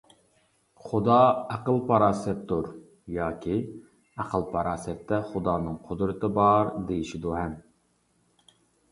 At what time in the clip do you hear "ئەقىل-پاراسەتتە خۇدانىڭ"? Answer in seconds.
4.23-5.75